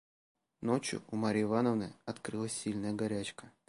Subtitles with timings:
[0.61, 3.51] Ночью у Марьи Ивановны открылась сильная горячка.